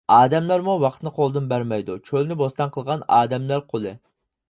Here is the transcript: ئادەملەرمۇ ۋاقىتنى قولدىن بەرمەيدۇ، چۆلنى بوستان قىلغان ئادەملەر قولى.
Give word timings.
ئادەملەرمۇ 0.13 0.73
ۋاقىتنى 0.83 1.11
قولدىن 1.19 1.51
بەرمەيدۇ، 1.53 1.99
چۆلنى 2.09 2.41
بوستان 2.43 2.75
قىلغان 2.79 3.07
ئادەملەر 3.19 3.67
قولى. 3.73 3.99